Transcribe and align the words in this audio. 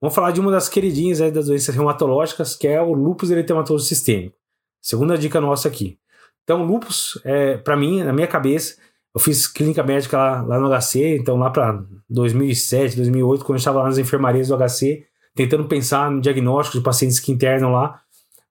Vamos 0.00 0.14
falar 0.14 0.30
de 0.30 0.40
uma 0.40 0.50
das 0.50 0.68
queridinhas 0.68 1.20
aí 1.20 1.30
das 1.30 1.46
doenças 1.46 1.74
reumatológicas, 1.74 2.54
que 2.54 2.68
é 2.68 2.80
o 2.80 2.92
lúpus 2.92 3.30
eritematoso 3.30 3.84
sistêmico. 3.86 4.36
Segunda 4.82 5.16
dica 5.16 5.40
nossa 5.40 5.68
aqui. 5.68 5.98
Então, 6.44 6.64
lúpus, 6.64 7.20
é, 7.24 7.56
para 7.56 7.76
mim, 7.76 8.02
na 8.02 8.12
minha 8.12 8.26
cabeça, 8.26 8.76
eu 9.14 9.20
fiz 9.20 9.46
clínica 9.46 9.82
médica 9.82 10.16
lá, 10.16 10.42
lá 10.42 10.60
no 10.60 10.68
HC, 10.68 11.16
então 11.16 11.36
lá 11.36 11.50
para 11.50 11.82
2007, 12.08 12.96
2008, 12.96 13.44
quando 13.44 13.56
eu 13.56 13.58
estava 13.58 13.78
lá 13.80 13.86
nas 13.86 13.98
enfermarias 13.98 14.48
do 14.48 14.56
HC, 14.56 15.06
tentando 15.34 15.66
pensar 15.66 16.10
no 16.10 16.20
diagnóstico 16.20 16.78
de 16.78 16.84
pacientes 16.84 17.18
que 17.18 17.32
internam 17.32 17.72
lá. 17.72 18.00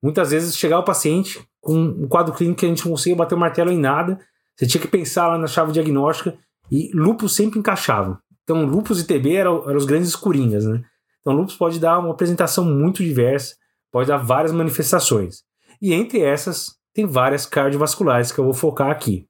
Muitas 0.01 0.31
vezes 0.31 0.57
chegava 0.57 0.81
o 0.81 0.85
paciente 0.85 1.47
com 1.61 1.75
um 1.75 2.07
quadro 2.07 2.33
clínico 2.33 2.59
que 2.59 2.65
a 2.65 2.69
gente 2.69 2.83
não 2.83 2.91
conseguia 2.91 3.15
bater 3.15 3.35
o 3.35 3.39
martelo 3.39 3.71
em 3.71 3.79
nada, 3.79 4.19
você 4.55 4.65
tinha 4.65 4.81
que 4.81 4.87
pensar 4.87 5.27
lá 5.27 5.37
na 5.37 5.47
chave 5.47 5.71
diagnóstica 5.71 6.37
e 6.71 6.91
lúpus 6.93 7.35
sempre 7.35 7.59
encaixava. 7.59 8.19
Então, 8.43 8.65
lúpus 8.65 8.99
e 9.01 9.07
TB 9.07 9.35
eram, 9.35 9.63
eram 9.67 9.77
os 9.77 9.85
grandes 9.85 10.15
coringas, 10.15 10.65
né? 10.65 10.83
Então, 11.25 11.35
lúpus 11.35 11.57
pode 11.57 11.79
dar 11.79 11.97
uma 11.97 12.11
apresentação 12.11 12.63
muito 12.63 13.03
diversa, 13.03 13.55
pode 13.91 14.07
dar 14.07 14.17
várias 14.17 14.51
manifestações. 14.51 15.43
E 15.81 15.91
entre 15.91 16.21
essas, 16.21 16.75
tem 16.93 17.07
várias 17.07 17.47
cardiovasculares 17.47 18.31
que 18.31 18.37
eu 18.37 18.43
vou 18.43 18.53
focar 18.53 18.91
aqui. 18.91 19.27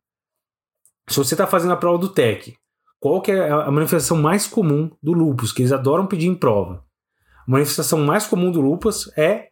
Se 1.08 1.16
você 1.16 1.36
está 1.36 1.48
fazendo 1.48 1.72
a 1.72 1.78
prova 1.78 1.98
do 1.98 2.10
TEC, 2.10 2.58
qual 3.00 3.22
que 3.22 3.32
é 3.32 3.50
a 3.50 3.72
manifestação 3.72 4.18
mais 4.18 4.46
comum 4.46 4.92
do 5.02 5.14
lúpus, 5.14 5.54
que 5.54 5.62
eles 5.62 5.72
adoram 5.72 6.06
pedir 6.06 6.28
em 6.28 6.36
prova? 6.36 6.84
A 7.48 7.52
manifestação 7.52 8.00
mais 8.00 8.28
comum 8.28 8.52
do 8.52 8.60
lúpus 8.60 9.10
é 9.18 9.52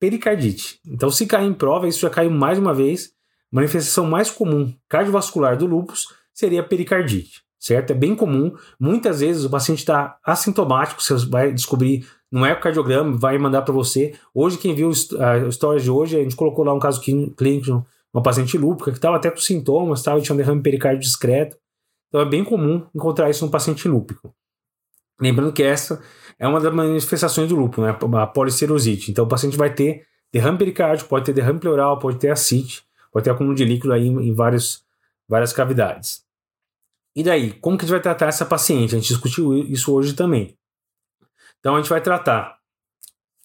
pericardite. 0.00 0.80
Então, 0.86 1.10
se 1.10 1.26
cair 1.26 1.46
em 1.46 1.52
prova, 1.52 1.86
isso 1.86 2.00
já 2.00 2.08
caiu 2.08 2.30
mais 2.30 2.58
uma 2.58 2.72
vez. 2.72 3.12
A 3.52 3.56
manifestação 3.56 4.06
mais 4.06 4.30
comum 4.30 4.74
cardiovascular 4.88 5.58
do 5.58 5.66
lúpus 5.66 6.06
seria 6.32 6.62
pericardite, 6.62 7.43
certo? 7.64 7.92
É 7.92 7.94
bem 7.94 8.14
comum. 8.14 8.54
Muitas 8.78 9.20
vezes 9.20 9.44
o 9.44 9.50
paciente 9.50 9.78
está 9.78 10.18
assintomático, 10.22 11.02
você 11.02 11.14
vai 11.26 11.50
descobrir 11.50 12.06
não 12.30 12.44
é 12.44 12.52
o 12.52 13.16
vai 13.16 13.38
mandar 13.38 13.62
para 13.62 13.72
você. 13.72 14.12
Hoje, 14.34 14.58
quem 14.58 14.74
viu 14.74 14.90
a 15.20 15.46
história 15.46 15.80
de 15.80 15.88
hoje, 15.88 16.18
a 16.18 16.22
gente 16.22 16.34
colocou 16.34 16.64
lá 16.64 16.74
um 16.74 16.80
caso 16.80 17.00
clínico, 17.00 17.86
uma 18.12 18.22
paciente 18.24 18.58
lúpica 18.58 18.90
que 18.90 18.98
estava 18.98 19.16
até 19.16 19.30
com 19.30 19.36
sintomas, 19.36 20.02
tava, 20.02 20.20
tinha 20.20 20.34
um 20.34 20.36
derrame 20.36 20.60
pericárdio 20.60 21.00
discreto. 21.00 21.56
Então 22.08 22.20
é 22.20 22.24
bem 22.24 22.42
comum 22.42 22.84
encontrar 22.92 23.30
isso 23.30 23.44
no 23.44 23.52
paciente 23.52 23.86
lúpico. 23.86 24.34
Lembrando 25.20 25.52
que 25.52 25.62
essa 25.62 26.02
é 26.36 26.48
uma 26.48 26.60
das 26.60 26.74
manifestações 26.74 27.48
do 27.48 27.54
lúpus, 27.54 27.84
né? 27.84 27.96
a 28.20 28.26
policerosite. 28.26 29.12
Então 29.12 29.26
o 29.26 29.28
paciente 29.28 29.56
vai 29.56 29.72
ter 29.72 30.04
derrame 30.32 30.58
pericárdio, 30.58 31.06
pode 31.06 31.26
ter 31.26 31.32
derrame 31.32 31.60
pleural, 31.60 32.00
pode 32.00 32.18
ter 32.18 32.30
ascite, 32.30 32.82
pode 33.12 33.22
ter 33.22 33.30
acúmulo 33.30 33.54
de 33.54 33.64
líquido 33.64 33.92
aí 33.92 34.08
em 34.08 34.34
vários, 34.34 34.84
várias 35.28 35.52
cavidades. 35.52 36.23
E 37.14 37.22
daí, 37.22 37.52
como 37.52 37.78
que 37.78 37.84
a 37.84 37.86
gente 37.86 37.92
vai 37.92 38.02
tratar 38.02 38.26
essa 38.26 38.44
paciente? 38.44 38.94
A 38.94 38.98
gente 38.98 39.08
discutiu 39.08 39.54
isso 39.54 39.92
hoje 39.94 40.14
também. 40.14 40.56
Então 41.60 41.76
a 41.76 41.78
gente 41.80 41.88
vai 41.88 42.00
tratar. 42.00 42.58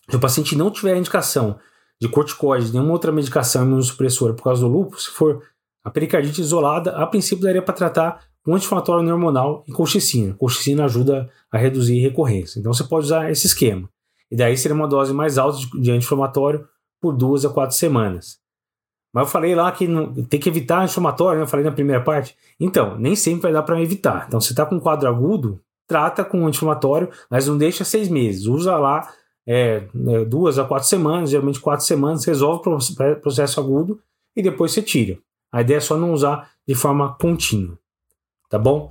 Se 0.10 0.16
o 0.16 0.20
paciente 0.20 0.56
não 0.56 0.72
tiver 0.72 0.98
indicação 0.98 1.60
de 2.02 2.10
corticoide, 2.10 2.72
nenhuma 2.72 2.94
outra 2.94 3.12
medicação 3.12 3.64
imunossupressora 3.64 4.34
por 4.34 4.44
causa 4.44 4.62
do 4.62 4.68
lúpus, 4.68 5.06
se 5.06 5.12
for 5.12 5.44
a 5.84 5.92
pericardite 5.92 6.42
isolada, 6.42 6.92
a 6.98 7.06
princípio 7.06 7.44
daria 7.44 7.62
para 7.62 7.74
tratar 7.74 8.24
com 8.44 8.56
anti-inflamatório 8.56 9.08
hormonal 9.08 9.64
e 9.68 9.72
colchicina. 9.72 10.34
Colchicina 10.34 10.86
ajuda 10.86 11.30
a 11.52 11.58
reduzir 11.58 12.00
recorrência. 12.00 12.60
Então 12.60 12.74
você 12.74 12.84
pode 12.84 13.06
usar 13.06 13.30
esse 13.30 13.48
esquema. 13.48 13.90
E 14.32 14.36
daí 14.36 14.58
seria 14.58 14.76
uma 14.76 14.88
dose 14.88 15.14
mais 15.14 15.38
alta 15.38 15.60
de 15.80 15.92
anti-inflamatório 15.92 16.68
por 17.02 17.16
duas 17.16 17.46
a 17.46 17.50
quatro 17.50 17.76
semanas. 17.76 18.40
Mas 19.14 19.26
eu 19.26 19.32
falei 19.32 19.56
lá 19.56 19.72
que 19.72 19.88
não, 19.88 20.14
tem 20.26 20.40
que 20.40 20.50
evitar 20.50 20.82
anti-inflamatório, 20.82 21.40
né? 21.40 21.44
eu 21.44 21.48
falei 21.48 21.66
na 21.66 21.72
primeira 21.72 22.04
parte. 22.04 22.36
Então, 22.60 22.98
nem 22.98 23.16
sempre 23.16 23.44
vai 23.44 23.54
dar 23.54 23.64
para 23.64 23.82
evitar. 23.82 24.26
Então, 24.28 24.40
se 24.40 24.52
está 24.52 24.66
com 24.66 24.76
um 24.76 24.80
quadro 24.80 25.10
agudo, 25.10 25.60
trata 25.88 26.24
com 26.24 26.46
anti-inflamatório, 26.46 27.10
mas 27.30 27.48
não 27.48 27.58
deixa 27.58 27.84
seis 27.84 28.08
meses. 28.08 28.46
Usa 28.46 28.78
lá 28.78 29.12
é, 29.48 29.84
é, 30.08 30.26
duas 30.26 30.60
a 30.60 30.66
quatro 30.66 30.88
semanas, 30.88 31.32
geralmente 31.32 31.60
quatro 31.60 31.86
semanas, 31.86 32.24
resolve 32.24 32.70
o 32.70 33.16
processo 33.22 33.60
agudo 33.60 34.00
e 34.36 34.44
depois 34.44 34.72
você 34.72 34.82
tira. 34.82 35.18
A 35.52 35.62
ideia 35.62 35.78
é 35.78 35.82
só 35.82 35.98
não 35.98 36.14
usar 36.14 36.52
de 36.68 36.76
forma 36.76 37.16
contínua. 37.16 37.78
Tá 38.48 38.60
bom? 38.60 38.90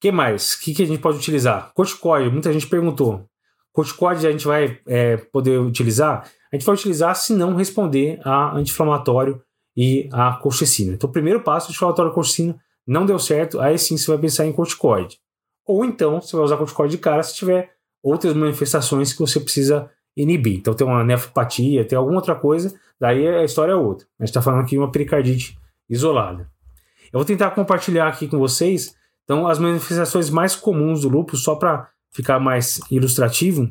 Que 0.00 0.10
mais? 0.10 0.54
O 0.54 0.60
que, 0.60 0.74
que 0.74 0.82
a 0.82 0.86
gente 0.86 1.00
pode 1.00 1.18
utilizar? 1.18 1.70
Corticoide, 1.74 2.28
muita 2.28 2.52
gente 2.52 2.66
perguntou. 2.66 3.24
Corticoide 3.72 4.26
a 4.26 4.32
gente 4.32 4.44
vai 4.44 4.80
é, 4.84 5.16
poder 5.16 5.60
utilizar? 5.60 6.28
A 6.52 6.56
gente 6.56 6.66
vai 6.66 6.74
utilizar 6.74 7.14
se 7.16 7.32
não 7.32 7.54
responder 7.54 8.20
a 8.24 8.54
anti-inflamatório 8.56 9.40
e 9.76 10.08
a 10.12 10.34
colchicina. 10.34 10.92
Então, 10.92 11.08
o 11.08 11.12
primeiro 11.12 11.40
passo, 11.40 11.68
anti-inflamatório 11.68 12.10
e 12.10 12.14
colchicina, 12.14 12.58
não 12.86 13.06
deu 13.06 13.18
certo, 13.18 13.60
aí 13.60 13.78
sim 13.78 13.96
você 13.96 14.10
vai 14.10 14.18
pensar 14.18 14.44
em 14.44 14.52
corticoide. 14.52 15.18
Ou 15.66 15.84
então 15.84 16.20
você 16.20 16.36
vai 16.36 16.44
usar 16.44 16.56
corticoide 16.56 16.96
de 16.96 17.02
cara 17.02 17.22
se 17.22 17.34
tiver 17.34 17.72
outras 18.02 18.34
manifestações 18.34 19.12
que 19.12 19.20
você 19.20 19.40
precisa 19.40 19.88
inibir. 20.16 20.58
Então 20.58 20.74
tem 20.74 20.86
uma 20.86 21.04
nefropatia, 21.04 21.84
tem 21.84 21.96
alguma 21.96 22.16
outra 22.16 22.34
coisa, 22.34 22.74
daí 23.00 23.26
a 23.26 23.44
história 23.44 23.72
é 23.72 23.76
outra. 23.76 24.06
A 24.18 24.24
gente 24.24 24.30
está 24.30 24.42
falando 24.42 24.62
aqui 24.62 24.72
de 24.72 24.78
uma 24.78 24.90
pericardite 24.90 25.56
isolada. 25.88 26.50
Eu 27.12 27.18
vou 27.18 27.24
tentar 27.24 27.50
compartilhar 27.52 28.08
aqui 28.08 28.26
com 28.26 28.38
vocês 28.38 28.94
então 29.24 29.46
as 29.46 29.58
manifestações 29.58 30.30
mais 30.30 30.54
comuns 30.56 31.02
do 31.02 31.08
lúpus, 31.08 31.42
só 31.42 31.54
para 31.54 31.88
ficar 32.10 32.38
mais 32.38 32.80
ilustrativo. 32.90 33.70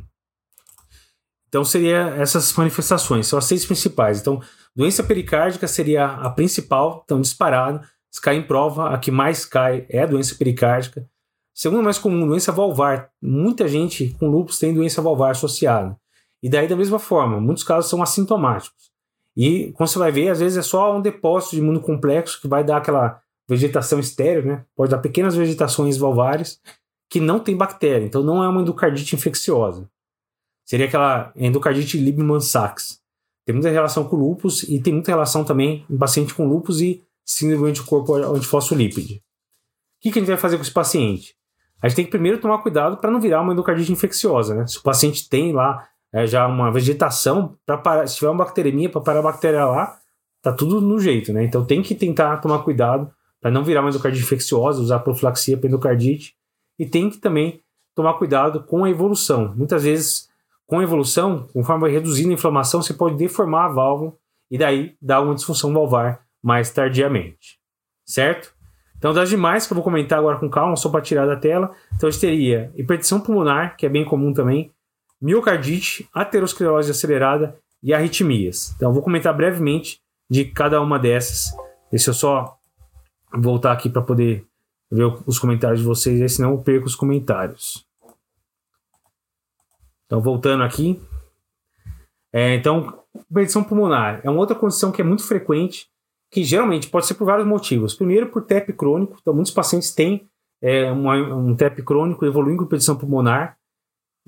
Então 1.51 1.65
seria 1.65 2.15
essas 2.17 2.53
manifestações, 2.55 3.27
são 3.27 3.37
as 3.37 3.43
seis 3.43 3.65
principais. 3.65 4.21
Então, 4.21 4.41
doença 4.73 5.03
pericárdica 5.03 5.67
seria 5.67 6.05
a 6.05 6.29
principal, 6.29 7.01
então 7.03 7.19
disparado. 7.19 7.85
Se 8.09 8.21
cai 8.21 8.37
em 8.37 8.41
prova, 8.41 8.89
a 8.89 8.97
que 8.97 9.11
mais 9.11 9.45
cai 9.45 9.85
é 9.89 10.01
a 10.01 10.05
doença 10.05 10.33
pericárdica. 10.35 11.05
Segunda 11.53 11.83
mais 11.83 11.97
comum, 11.97 12.25
doença 12.25 12.53
valvar. 12.53 13.09
Muita 13.21 13.67
gente 13.67 14.15
com 14.17 14.29
lúpus 14.29 14.59
tem 14.59 14.73
doença 14.73 15.01
valvar 15.01 15.31
associada. 15.31 15.97
E 16.41 16.49
daí, 16.49 16.69
da 16.69 16.75
mesma 16.75 16.99
forma, 16.99 17.39
muitos 17.41 17.65
casos 17.65 17.89
são 17.89 18.01
assintomáticos. 18.01 18.89
E, 19.35 19.73
como 19.73 19.87
você 19.87 19.99
vai 19.99 20.11
ver, 20.11 20.29
às 20.29 20.39
vezes 20.39 20.57
é 20.57 20.61
só 20.61 20.95
um 20.95 21.01
depósito 21.01 21.55
de 21.55 21.61
imunocomplexo 21.61 22.39
que 22.41 22.47
vai 22.47 22.63
dar 22.63 22.77
aquela 22.77 23.21
vegetação 23.47 23.99
estéreo, 23.99 24.45
né? 24.45 24.65
Pode 24.73 24.91
dar 24.91 24.99
pequenas 24.99 25.35
vegetações 25.35 25.97
valvares 25.97 26.61
que 27.09 27.19
não 27.19 27.39
tem 27.39 27.57
bactéria. 27.57 28.05
Então, 28.05 28.23
não 28.23 28.41
é 28.41 28.47
uma 28.47 28.61
endocardite 28.61 29.15
infecciosa. 29.15 29.89
Seria 30.65 30.85
aquela 30.85 31.31
endocardite 31.35 31.97
Liebman-Sachs. 31.97 32.99
Tem 33.45 33.53
muita 33.53 33.69
relação 33.69 34.03
com 34.03 34.15
lúpus 34.15 34.63
e 34.63 34.79
tem 34.79 34.93
muita 34.93 35.11
relação 35.11 35.43
também 35.43 35.85
em 35.89 35.97
paciente 35.97 36.33
com 36.33 36.47
lúpus 36.47 36.79
e 36.81 37.03
síndrome 37.25 37.71
de 37.71 37.81
corpo 37.81 38.13
antifosfolípide. 38.13 39.15
O 39.15 39.21
que, 40.01 40.11
que 40.11 40.19
a 40.19 40.21
gente 40.21 40.29
vai 40.29 40.37
fazer 40.37 40.57
com 40.57 40.63
esse 40.63 40.71
paciente? 40.71 41.35
a 41.81 41.87
gente 41.87 41.95
tem 41.95 42.05
que 42.05 42.11
primeiro 42.11 42.39
tomar 42.39 42.59
cuidado 42.59 42.97
para 42.97 43.09
não 43.09 43.19
virar 43.19 43.41
uma 43.41 43.53
endocardite 43.53 43.91
infecciosa, 43.91 44.53
né? 44.53 44.67
Se 44.67 44.77
o 44.77 44.83
paciente 44.83 45.27
tem 45.27 45.51
lá 45.51 45.87
é, 46.13 46.27
já 46.27 46.45
uma 46.45 46.71
vegetação, 46.71 47.57
para 47.65 48.05
se 48.05 48.17
tiver 48.17 48.29
uma 48.29 48.45
bacteremia, 48.45 48.89
para 48.89 49.01
parar 49.01 49.19
a 49.19 49.23
bactéria 49.23 49.65
lá, 49.65 49.97
tá 50.41 50.53
tudo 50.53 50.79
no 50.79 50.99
jeito, 50.99 51.33
né? 51.33 51.43
Então 51.43 51.65
tem 51.65 51.81
que 51.81 51.95
tentar 51.95 52.37
tomar 52.37 52.59
cuidado 52.59 53.11
para 53.41 53.49
não 53.49 53.63
virar 53.63 53.81
uma 53.81 53.89
endocardite 53.89 54.23
infecciosa, 54.23 54.79
usar 54.79 54.99
profilaxia 54.99 55.57
para 55.57 55.67
endocardite 55.67 56.35
e 56.77 56.85
tem 56.85 57.09
que 57.09 57.17
também 57.17 57.61
tomar 57.95 58.13
cuidado 58.13 58.63
com 58.63 58.83
a 58.83 58.89
evolução. 58.89 59.53
Muitas 59.55 59.83
vezes, 59.83 60.29
com 60.71 60.79
a 60.79 60.83
evolução, 60.83 61.49
conforme 61.51 61.81
vai 61.81 61.91
reduzindo 61.91 62.29
a 62.29 62.33
inflamação, 62.33 62.81
você 62.81 62.93
pode 62.93 63.17
deformar 63.17 63.65
a 63.65 63.73
válvula 63.73 64.13
e 64.49 64.57
daí 64.57 64.95
dar 65.01 65.19
uma 65.19 65.35
disfunção 65.35 65.73
valvar 65.73 66.21
mais 66.41 66.71
tardiamente, 66.71 67.59
certo? 68.05 68.53
Então, 68.97 69.13
das 69.13 69.27
demais 69.27 69.67
que 69.67 69.73
eu 69.73 69.75
vou 69.75 69.83
comentar 69.83 70.17
agora 70.17 70.39
com 70.39 70.49
calma, 70.49 70.77
só 70.77 70.87
para 70.87 71.01
tirar 71.01 71.25
da 71.25 71.35
tela. 71.35 71.75
Então, 71.93 72.07
a 72.07 72.11
gente 72.11 72.21
teria 72.21 72.71
hipertensão 72.73 73.19
pulmonar, 73.19 73.75
que 73.75 73.85
é 73.85 73.89
bem 73.89 74.05
comum 74.05 74.31
também, 74.31 74.71
miocardite, 75.21 76.07
aterosclerose 76.13 76.89
acelerada 76.89 77.59
e 77.83 77.93
arritmias. 77.93 78.71
Então, 78.77 78.91
eu 78.91 78.93
vou 78.93 79.03
comentar 79.03 79.35
brevemente 79.35 79.99
de 80.29 80.45
cada 80.45 80.79
uma 80.79 80.97
dessas. 80.97 81.53
Deixa 81.91 82.11
eu 82.11 82.13
só 82.13 82.57
voltar 83.33 83.73
aqui 83.73 83.89
para 83.89 84.01
poder 84.01 84.45
ver 84.89 85.13
os 85.27 85.37
comentários 85.37 85.81
de 85.81 85.85
vocês, 85.85 86.31
senão 86.31 86.51
eu 86.51 86.59
perco 86.59 86.85
os 86.85 86.95
comentários. 86.95 87.85
Então, 90.11 90.19
voltando 90.19 90.61
aqui. 90.61 91.01
É, 92.33 92.55
então, 92.55 93.01
hipertensão 93.29 93.63
pulmonar 93.63 94.19
é 94.25 94.29
uma 94.29 94.41
outra 94.41 94.53
condição 94.53 94.91
que 94.91 95.01
é 95.01 95.05
muito 95.05 95.23
frequente 95.23 95.87
que 96.29 96.43
geralmente 96.43 96.89
pode 96.89 97.05
ser 97.05 97.13
por 97.13 97.23
vários 97.23 97.47
motivos. 97.47 97.93
Primeiro, 97.95 98.27
por 98.27 98.41
TEP 98.41 98.73
crônico, 98.73 99.17
então 99.21 99.33
muitos 99.33 99.53
pacientes 99.53 99.95
têm 99.95 100.29
é, 100.61 100.91
uma, 100.91 101.15
um 101.15 101.55
TEP 101.55 101.81
crônico 101.83 102.25
evoluindo 102.25 102.57
com 102.57 102.63
competição 102.65 102.97
pulmonar. 102.97 103.57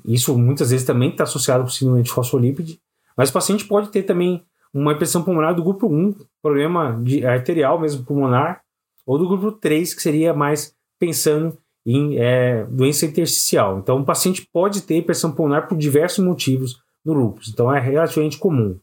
Isso 0.05 0.37
muitas 0.37 0.71
vezes 0.71 0.85
também 0.85 1.09
está 1.09 1.25
associado 1.25 1.65
com 1.65 1.69
síndrome 1.69 2.01
de 2.01 2.11
fosfolípide. 2.11 2.79
Mas 3.17 3.29
o 3.29 3.33
paciente 3.33 3.65
pode 3.65 3.89
ter 3.89 4.03
também 4.03 4.45
uma 4.73 4.93
hipertensão 4.93 5.21
pulmonar 5.21 5.53
do 5.53 5.63
grupo 5.63 5.87
1, 5.87 6.15
problema 6.41 6.97
de 7.03 7.25
arterial 7.25 7.77
mesmo 7.77 8.05
pulmonar, 8.05 8.61
ou 9.05 9.17
do 9.17 9.27
grupo 9.27 9.51
3, 9.51 9.93
que 9.93 10.01
seria 10.01 10.33
mais 10.33 10.73
pensando 10.97 11.57
em 11.85 12.17
é, 12.17 12.65
doença 12.65 13.05
intersticial. 13.05 13.79
Então, 13.79 13.99
o 13.99 14.05
paciente 14.05 14.47
pode 14.51 14.81
ter 14.81 14.97
hipertensão 14.97 15.31
pulmonar 15.31 15.67
por 15.67 15.77
diversos 15.77 16.23
motivos 16.23 16.81
no 17.03 17.13
lúpus. 17.13 17.49
Então, 17.49 17.73
é 17.73 17.79
relativamente 17.79 18.37
comum. 18.37 18.79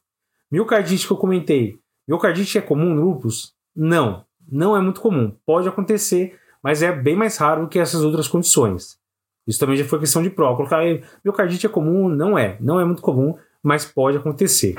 Miocardite 0.50 1.06
que 1.06 1.12
eu 1.12 1.16
comentei, 1.16 1.78
Miocardite 2.10 2.58
é 2.58 2.60
comum 2.60 2.92
no 2.92 3.04
lúpus? 3.04 3.54
Não, 3.74 4.24
não 4.50 4.76
é 4.76 4.80
muito 4.80 5.00
comum. 5.00 5.32
Pode 5.46 5.68
acontecer, 5.68 6.36
mas 6.60 6.82
é 6.82 6.90
bem 6.90 7.14
mais 7.14 7.36
raro 7.36 7.68
que 7.68 7.78
essas 7.78 8.02
outras 8.02 8.26
condições. 8.26 8.98
Isso 9.46 9.60
também 9.60 9.76
já 9.76 9.84
foi 9.84 10.00
questão 10.00 10.20
de 10.20 10.28
prova. 10.28 10.56
Colocar 10.56 10.82
miocardite 11.24 11.66
é 11.66 11.68
comum? 11.68 12.08
Não 12.08 12.36
é. 12.36 12.56
Não 12.60 12.80
é 12.80 12.84
muito 12.84 13.00
comum, 13.00 13.36
mas 13.62 13.84
pode 13.84 14.16
acontecer. 14.16 14.74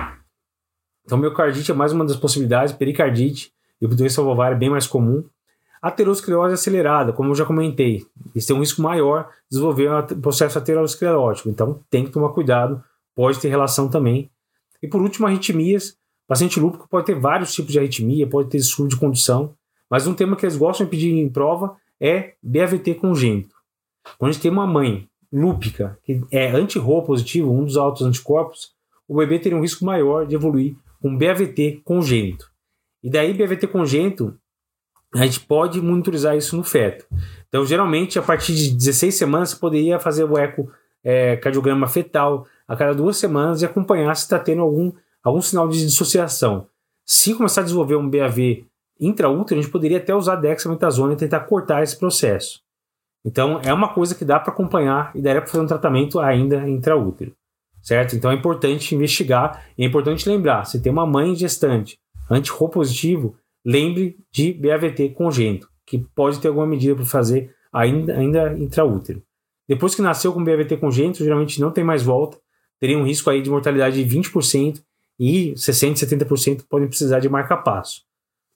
Então, 1.05 1.17
miocardite 1.17 1.71
é 1.71 1.73
mais 1.73 1.93
uma 1.93 2.03
das 2.03 2.17
possibilidades, 2.17 2.73
pericardite 2.73 3.53
e 3.81 3.87
doença 3.87 4.21
ovária 4.21 4.55
é 4.55 4.59
bem 4.59 4.69
mais 4.69 4.85
comum. 4.85 5.23
Aterosclerose 5.81 6.53
acelerada, 6.53 7.11
como 7.11 7.31
eu 7.31 7.35
já 7.35 7.43
comentei, 7.43 8.05
isso 8.35 8.47
tem 8.47 8.55
um 8.55 8.59
risco 8.59 8.81
maior 8.81 9.23
de 9.23 9.57
desenvolver 9.57 9.89
um 9.91 10.21
processo 10.21 10.57
aterosclerótico, 10.57 11.49
então 11.49 11.83
tem 11.89 12.05
que 12.05 12.11
tomar 12.11 12.29
cuidado, 12.29 12.83
pode 13.15 13.39
ter 13.39 13.49
relação 13.49 13.89
também. 13.89 14.29
E 14.81 14.87
por 14.87 15.01
último, 15.01 15.25
arritmias. 15.25 15.97
Paciente 16.27 16.59
lúpico 16.59 16.87
pode 16.87 17.07
ter 17.07 17.19
vários 17.19 17.53
tipos 17.53 17.73
de 17.73 17.79
arritmia, 17.79 18.27
pode 18.27 18.49
ter 18.49 18.57
distúrbio 18.57 18.95
de 18.95 18.99
condução, 18.99 19.53
mas 19.89 20.07
um 20.07 20.13
tema 20.13 20.35
que 20.35 20.45
eles 20.45 20.55
gostam 20.55 20.85
de 20.85 20.91
pedir 20.91 21.11
em 21.11 21.27
prova 21.27 21.75
é 21.99 22.35
BAVT 22.41 22.95
congênito. 22.95 23.53
Quando 24.17 24.29
a 24.29 24.31
gente 24.31 24.41
tem 24.41 24.51
uma 24.51 24.65
mãe 24.65 25.09
lúpica, 25.31 25.99
que 26.03 26.21
é 26.31 26.49
anti-RO 26.51 27.03
positivo, 27.03 27.51
um 27.51 27.65
dos 27.65 27.75
altos 27.75 28.03
anticorpos, 28.03 28.71
o 29.07 29.17
bebê 29.17 29.39
teria 29.39 29.57
um 29.57 29.61
risco 29.61 29.83
maior 29.83 30.25
de 30.25 30.35
evoluir 30.35 30.75
com 31.01 31.17
BAVT 31.17 31.81
congênito. 31.83 32.49
E 33.03 33.09
daí, 33.09 33.33
BAVT 33.33 33.67
congênito, 33.67 34.37
a 35.13 35.25
gente 35.25 35.41
pode 35.41 35.81
monitorizar 35.81 36.35
isso 36.37 36.55
no 36.55 36.63
feto. 36.63 37.05
Então, 37.47 37.65
geralmente, 37.65 38.17
a 38.17 38.21
partir 38.21 38.53
de 38.55 38.71
16 38.71 39.13
semanas, 39.13 39.49
você 39.49 39.57
poderia 39.57 39.99
fazer 39.99 40.23
o 40.23 40.37
eco 40.37 40.71
é, 41.03 41.39
fetal 41.89 42.47
a 42.67 42.75
cada 42.75 42.93
duas 42.93 43.17
semanas 43.17 43.61
e 43.61 43.65
acompanhar 43.65 44.15
se 44.15 44.23
está 44.23 44.39
tendo 44.39 44.61
algum, 44.61 44.91
algum 45.23 45.41
sinal 45.41 45.67
de 45.67 45.85
dissociação. 45.85 46.67
Se 47.05 47.33
começar 47.33 47.61
a 47.61 47.63
desenvolver 47.65 47.95
um 47.95 48.09
BAV 48.09 48.65
intraútero, 48.99 49.59
a 49.59 49.61
gente 49.61 49.71
poderia 49.71 49.97
até 49.97 50.15
usar 50.15 50.37
dexametasona 50.37 51.13
e 51.13 51.17
tentar 51.17 51.41
cortar 51.41 51.83
esse 51.83 51.97
processo. 51.97 52.61
Então, 53.25 53.59
é 53.63 53.73
uma 53.73 53.93
coisa 53.93 54.15
que 54.15 54.23
dá 54.23 54.39
para 54.39 54.53
acompanhar 54.53 55.11
e 55.13 55.21
daria 55.21 55.41
para 55.41 55.49
fazer 55.49 55.63
um 55.63 55.67
tratamento 55.67 56.19
ainda 56.19 56.67
intraútero, 56.69 57.33
certo? 57.81 58.15
Então, 58.15 58.31
é 58.31 58.35
importante 58.35 58.95
investigar 58.95 59.65
e 59.77 59.83
é 59.83 59.87
importante 59.87 60.27
lembrar, 60.29 60.65
se 60.65 60.81
tem 60.81 60.91
uma 60.91 61.05
mãe 61.05 61.35
gestante 61.35 61.99
anti-RO 62.29 62.69
positivo, 62.69 63.35
lembre 63.65 64.17
de 64.31 64.53
BAVT 64.53 65.09
congênito, 65.09 65.69
que 65.85 65.99
pode 66.15 66.39
ter 66.39 66.47
alguma 66.47 66.67
medida 66.67 66.95
para 66.95 67.05
fazer 67.05 67.53
ainda, 67.71 68.17
ainda 68.17 68.57
intraútero. 68.57 69.21
Depois 69.67 69.95
que 69.95 70.01
nasceu 70.01 70.33
com 70.33 70.43
BAVT 70.43 70.77
congênito, 70.77 71.23
geralmente 71.23 71.61
não 71.61 71.71
tem 71.71 71.83
mais 71.83 72.03
volta, 72.03 72.37
teria 72.79 72.97
um 72.97 73.03
risco 73.03 73.29
aí 73.29 73.41
de 73.41 73.49
mortalidade 73.49 74.03
de 74.03 74.17
20% 74.17 74.81
e 75.19 75.53
60%, 75.53 75.93
70% 75.93 76.65
podem 76.67 76.87
precisar 76.87 77.19
de 77.19 77.29
marca-passo. 77.29 78.03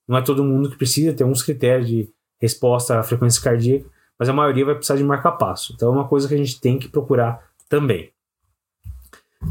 Não 0.08 0.18
é 0.18 0.22
todo 0.22 0.44
mundo 0.44 0.70
que 0.70 0.78
precisa, 0.78 1.14
tem 1.14 1.26
uns 1.26 1.44
critérios 1.44 1.88
de 1.88 2.10
resposta 2.42 3.00
à 3.00 3.04
frequência 3.04 3.42
cardíaca, 3.42 3.90
mas 4.18 4.30
a 4.30 4.34
maioria 4.34 4.66
vai 4.66 4.76
precisar 4.76 4.98
de 4.98 5.04
marca-passo. 5.04 5.74
Então 5.74 5.90
é 5.90 5.92
uma 5.92 6.08
coisa 6.08 6.28
que 6.28 6.34
a 6.34 6.38
gente 6.38 6.60
tem 6.60 6.80
que 6.80 6.90
procurar 6.90 7.50
também. 7.70 8.12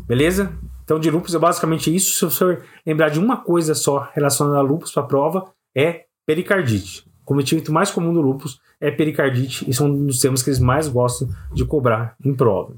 Beleza? 0.06 0.52
Então, 0.84 1.00
de 1.00 1.10
lupus 1.10 1.34
é 1.34 1.38
basicamente 1.38 1.94
isso. 1.94 2.18
Se 2.18 2.24
você 2.24 2.62
lembrar 2.86 3.08
de 3.08 3.18
uma 3.18 3.38
coisa 3.38 3.74
só 3.74 4.08
relacionada 4.12 4.58
a 4.58 4.62
lupus 4.62 4.92
para 4.92 5.02
a 5.02 5.06
prova, 5.06 5.52
é 5.74 6.04
pericardite. 6.26 7.06
O 7.22 7.24
cometimento 7.24 7.72
mais 7.72 7.90
comum 7.90 8.12
do 8.12 8.20
lupus 8.20 8.60
é 8.80 8.90
pericardite 8.90 9.68
e 9.68 9.72
são 9.72 9.86
um 9.86 10.06
dos 10.06 10.20
temas 10.20 10.42
que 10.42 10.50
eles 10.50 10.60
mais 10.60 10.88
gostam 10.88 11.28
de 11.52 11.64
cobrar 11.64 12.14
em 12.22 12.34
prova. 12.34 12.74